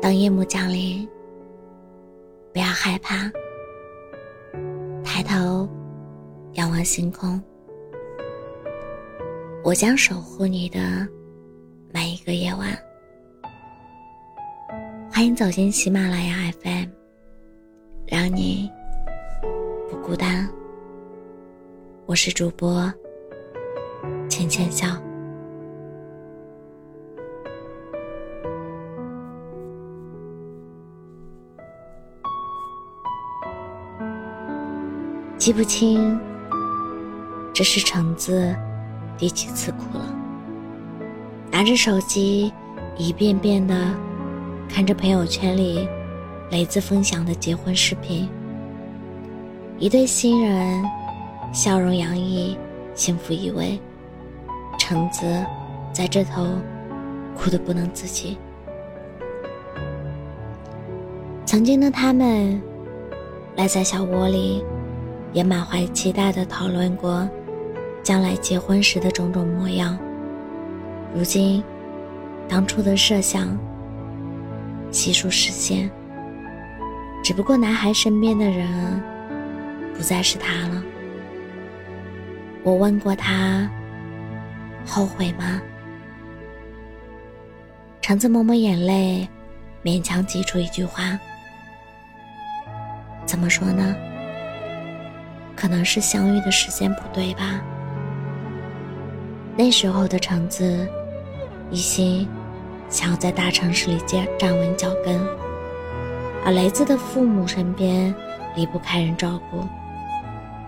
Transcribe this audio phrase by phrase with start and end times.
[0.00, 1.08] 当夜幕降临，
[2.52, 3.30] 不要害怕，
[5.02, 5.68] 抬头
[6.54, 7.40] 仰望星空，
[9.62, 11.08] 我将守护你的
[11.92, 12.76] 每一个夜晚。
[15.10, 16.88] 欢迎走进喜马拉雅 FM，
[18.06, 18.70] 让你
[19.88, 20.48] 不孤单。
[22.06, 22.92] 我是主播
[24.28, 25.03] 浅浅笑。
[35.44, 36.18] 记不清
[37.52, 38.56] 这是橙子
[39.18, 40.16] 第几次哭了，
[41.52, 42.50] 拿着手机
[42.96, 43.74] 一遍遍的
[44.70, 45.86] 看着朋友圈里
[46.50, 48.26] 雷子分享的结婚视频，
[49.78, 50.82] 一对新人
[51.52, 52.56] 笑容洋溢，
[52.94, 53.78] 幸福依偎，
[54.78, 55.44] 橙子
[55.92, 56.46] 在这头
[57.36, 58.38] 哭得不能自己。
[61.44, 62.58] 曾经的他们
[63.56, 64.64] 赖在小窝里。
[65.34, 67.28] 也满怀期待地讨论过
[68.02, 69.98] 将来结婚时的种种模样。
[71.14, 71.62] 如今，
[72.48, 73.58] 当初的设想
[74.90, 75.90] 悉数实现，
[77.22, 78.68] 只不过男孩身边的人
[79.94, 80.82] 不再是他了。
[82.62, 83.68] 我问过他，
[84.86, 85.60] 后悔吗？
[88.00, 89.28] 橙子抹抹眼泪，
[89.82, 91.18] 勉强挤出一句话
[93.26, 93.96] ：“怎么说呢？”
[95.56, 97.60] 可能是相遇的时间不对吧。
[99.56, 100.88] 那时候的橙子，
[101.70, 102.28] 一心
[102.88, 105.20] 想要在大城市里站站稳脚跟，
[106.44, 108.12] 而雷子的父母身边
[108.56, 109.64] 离不开人照顾，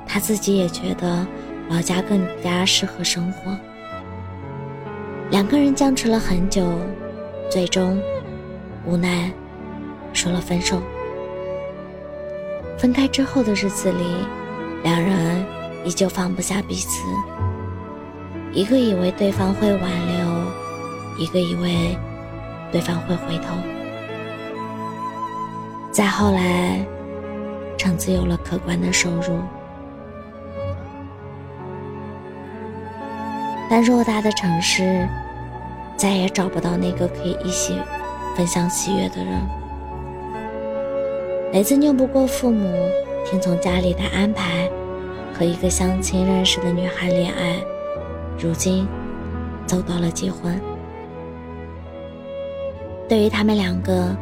[0.06, 1.26] 他自己也觉得
[1.68, 3.58] 老家更加适合生活。
[5.30, 6.64] 两个人僵持了很久，
[7.50, 8.00] 最终
[8.84, 9.32] 无奈
[10.12, 10.80] 说了分手。
[12.78, 14.04] 分开之后的日子里。
[14.86, 15.44] 两人
[15.84, 17.02] 依旧放不下彼此，
[18.52, 20.44] 一个以为对方会挽留，
[21.18, 21.98] 一个以为
[22.70, 23.56] 对方会回头。
[25.90, 26.86] 再后来，
[27.76, 29.40] 橙子有了可观的收入，
[33.68, 35.04] 但偌大的城市
[35.96, 37.76] 再也找不到那个可以一起
[38.36, 39.34] 分享喜悦的人。
[41.52, 42.88] 雷子拗不过父母。
[43.28, 44.70] 听从家里的安排，
[45.34, 47.60] 和一个相亲认识的女孩恋爱，
[48.38, 48.86] 如今
[49.66, 50.60] 走到了结婚。
[53.08, 54.16] 对于他们两个，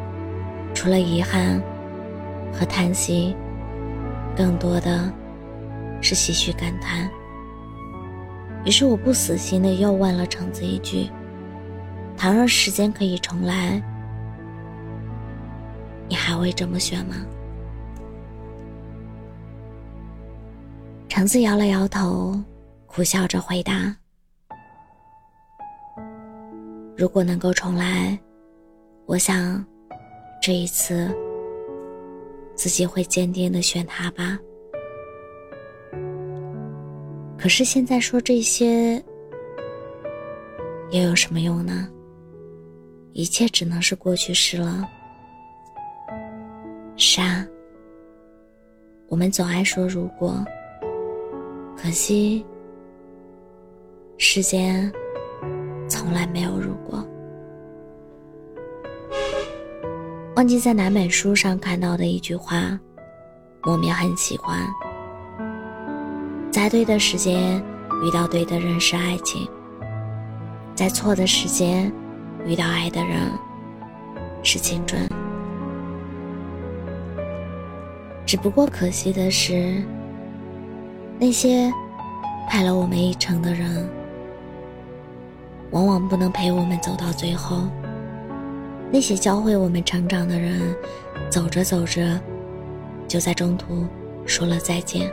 [0.73, 1.63] 除了遗憾
[2.51, 3.37] 和叹息，
[4.35, 5.13] 更多的
[6.01, 7.07] 是唏嘘感叹。
[8.65, 11.11] 于是我不死心的又问了橙子一句
[12.17, 13.83] ：“倘若时间可以重来，
[16.09, 17.17] 你还会这么选吗？”
[21.17, 22.35] 橙子摇了摇头，
[22.87, 23.97] 苦笑着回答
[26.99, 28.19] ：“如果能够重来，
[29.07, 29.65] 我想，
[30.43, 31.09] 这一次，
[32.57, 34.37] 自己会坚定的选他吧。
[37.39, 39.01] 可是现在说这些，
[40.91, 41.89] 又有什么用呢？
[43.13, 44.85] 一切只能是过去式了。
[46.97, 47.47] 是啊，
[49.07, 50.45] 我们总爱说如果。”
[51.77, 52.45] 可惜，
[54.17, 54.91] 世间
[55.87, 57.07] 从来没有如果。
[60.35, 62.79] 忘记在哪本书上看到的一句话，
[63.63, 64.59] 莫名很喜欢。
[66.51, 67.63] 在对的时间
[68.03, 69.47] 遇到对的人是爱情，
[70.75, 71.93] 在错的时间
[72.47, 73.31] 遇到爱的人
[74.43, 75.07] 是青春。
[78.25, 79.83] 只不过可惜的是。
[81.19, 81.73] 那些
[82.49, 83.89] 派了我们一程的人，
[85.71, 87.69] 往往不能陪我们走到最后；
[88.91, 90.61] 那些教会我们成长的人，
[91.31, 92.21] 走着走着，
[93.07, 93.87] 就在中途
[94.27, 95.11] 说了再见。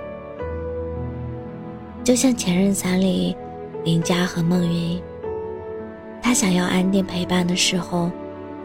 [2.03, 3.37] 就像《前任三》里
[3.83, 4.99] 林佳和孟云，
[6.19, 8.09] 他想要安定陪伴的时候，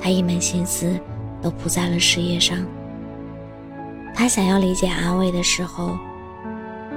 [0.00, 0.98] 他一门心思
[1.42, 2.58] 都扑在了事业上；
[4.14, 5.98] 他想要理解安慰的时候，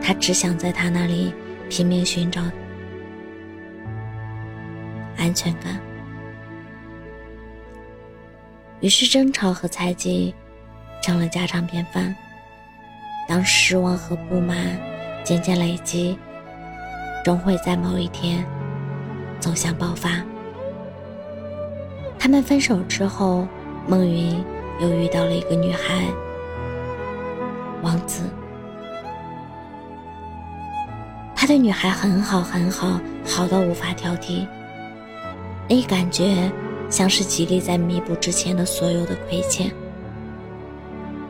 [0.02, 1.34] 他只想在他那里
[1.70, 2.42] 拼命寻找
[5.18, 5.80] 安全感，
[8.80, 10.34] 于是争吵和猜忌
[11.02, 12.16] 成了家常便饭。
[13.28, 14.58] 当失望和不满
[15.24, 16.18] 渐渐累积，
[17.24, 18.44] 终会在某一天
[19.40, 20.24] 走向爆发。
[22.18, 23.48] 他们分手之后，
[23.88, 24.44] 孟云
[24.80, 26.06] 又遇到了一个女孩，
[27.84, 28.24] 王子。
[31.50, 34.46] 对女孩很好很好，好到无法挑剔。
[35.68, 36.52] 那感觉
[36.92, 39.72] 像是极力在弥补之前的所有的亏欠。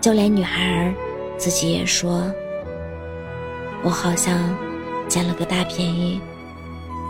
[0.02, 0.94] 就连女孩儿
[1.38, 2.30] 自己也说
[3.82, 4.38] ：“我好像
[5.08, 6.20] 捡了个大便宜，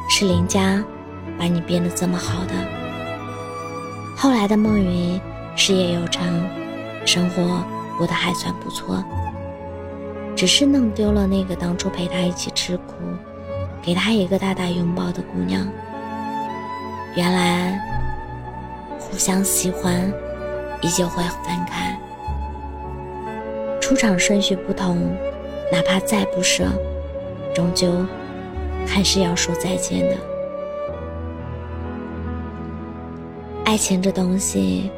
[0.07, 0.79] 是林家
[1.35, 2.53] 把你变得这么好的。”
[4.15, 5.19] 后来的孟云
[5.55, 6.47] 事业有成，
[7.07, 7.65] 生活
[7.97, 9.03] 过得还算不错。
[10.39, 12.94] 只是弄丢了那个当初陪他一起吃苦、
[13.81, 15.68] 给他一个大大拥抱的姑娘。
[17.13, 17.77] 原来，
[18.97, 20.09] 互相喜欢，
[20.80, 22.00] 依旧会分开。
[23.81, 25.13] 出场顺序不同，
[25.74, 26.69] 哪怕再不舍，
[27.53, 28.06] 终究
[28.88, 30.15] 还是要说再见的。
[33.65, 34.89] 爱情这东西，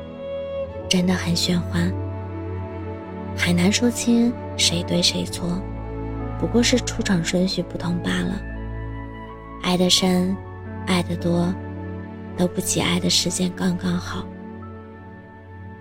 [0.88, 1.91] 真的很玄幻。
[3.35, 5.62] 很难说清谁对谁错，
[6.39, 8.42] 不过是出场顺序不同罢了。
[9.62, 10.36] 爱的深，
[10.88, 11.53] 爱的多，
[12.38, 14.25] 都不及爱的时间刚刚好。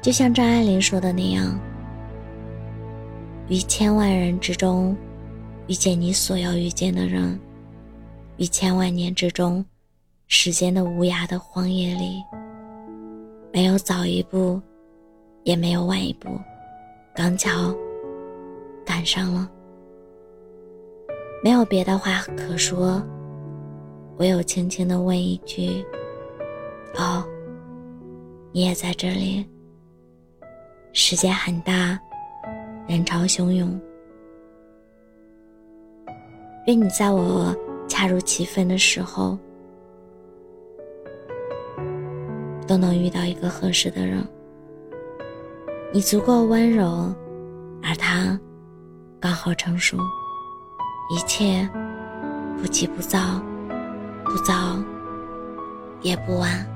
[0.03, 1.59] 就像张爱玲说的那样
[3.49, 4.97] ：“于千万人之中，
[5.67, 7.39] 遇见你所要遇见的人；
[8.39, 9.65] 于千万年之中，
[10.27, 12.23] 时间的无涯的荒野里，
[13.53, 14.61] 没有早一步，
[15.45, 16.29] 也没有晚一步。”
[17.15, 17.75] 刚巧
[18.91, 19.49] 赶上了，
[21.45, 23.01] 没有别的话可说，
[24.19, 25.87] 唯有轻轻的问一句
[26.99, 27.25] ：“哦，
[28.51, 29.49] 你也在这里？”
[30.93, 31.97] 世界很大，
[32.89, 33.81] 人潮汹涌，
[36.67, 37.55] 愿你在我
[37.87, 39.39] 恰如其分的时候，
[42.67, 44.21] 都能遇到一个合适的人。
[45.93, 47.15] 你足够温柔，
[47.85, 48.39] 而他
[49.21, 49.99] 刚好成熟，
[51.11, 51.69] 一切
[52.59, 53.19] 不急不躁，
[54.25, 54.83] 不早
[56.01, 56.67] 也不晚。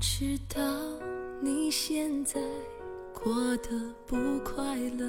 [0.00, 0.62] 知道
[1.42, 2.40] 你现在
[3.12, 3.68] 过得
[4.06, 5.06] 不快乐，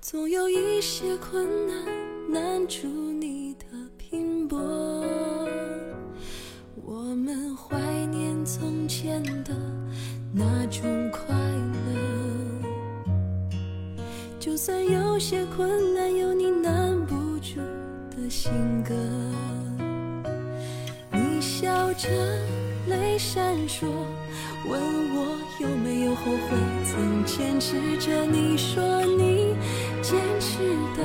[0.00, 1.86] 总有一些困难
[2.28, 4.58] 难住你的拼搏。
[6.84, 9.54] 我们怀念从前的
[10.34, 10.82] 那种
[11.12, 11.36] 快
[11.86, 12.68] 乐，
[14.40, 17.60] 就算有些困难有你难不住
[18.10, 18.50] 的性
[18.82, 18.92] 格。
[21.12, 22.08] 你笑着，
[23.72, 23.88] 说，
[24.68, 24.78] 问
[25.14, 28.26] 我有没有后悔，曾坚持着。
[28.26, 29.54] 你说你
[30.02, 30.58] 坚持
[30.94, 31.02] 的，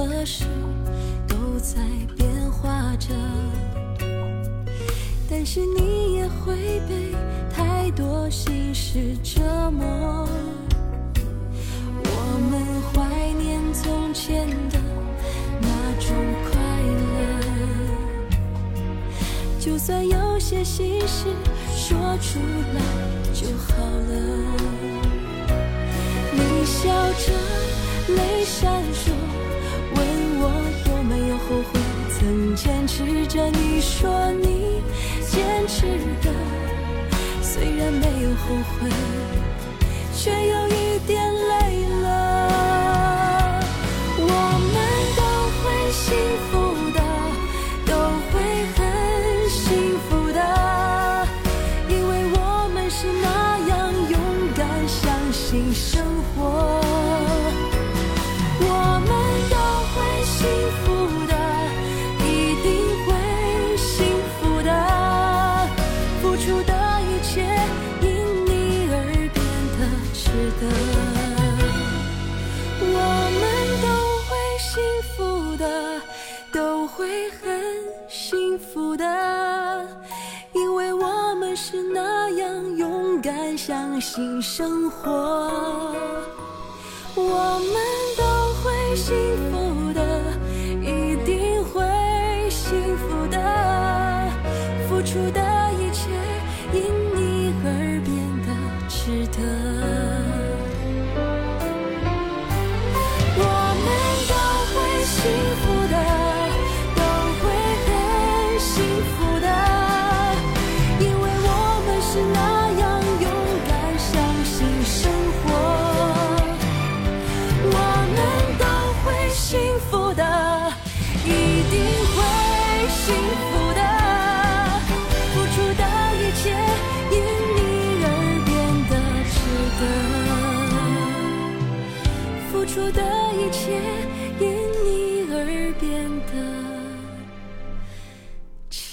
[0.00, 0.44] 何时
[1.28, 1.76] 都在
[2.16, 3.08] 变化着
[5.28, 6.56] 但是你也会
[6.88, 7.14] 被
[7.54, 10.26] 太多心事折磨。
[12.02, 14.78] 我们怀念从前的
[15.60, 15.68] 那
[16.00, 16.50] 种快
[17.12, 17.18] 乐
[19.60, 21.26] 就算有些心事
[21.76, 22.40] 说出
[22.74, 22.80] 来
[23.34, 24.12] 就好了。
[26.32, 27.32] 你笑着
[28.14, 29.39] 泪闪烁
[31.50, 34.80] 后悔曾坚持着你说你
[35.26, 35.84] 坚持
[36.22, 36.32] 的
[37.42, 38.88] 虽然没有后悔
[40.14, 41.99] 却有一点累了。
[78.96, 79.86] 的
[80.52, 85.10] 因为我们是那样勇敢相信生活。
[87.14, 87.74] 我们
[88.16, 88.24] 都
[88.62, 89.49] 会幸福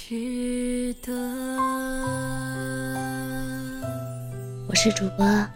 [0.08, 1.12] 值得
[4.66, 5.46] 我是主播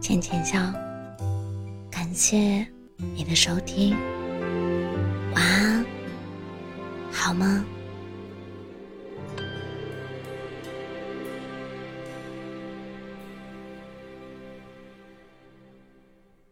[0.00, 0.58] 浅浅笑
[1.90, 2.66] 感谢
[3.14, 3.94] 你的收听
[5.34, 5.84] 晚安
[7.12, 7.73] 好梦。